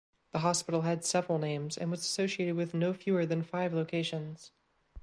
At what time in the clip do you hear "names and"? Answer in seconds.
1.37-1.91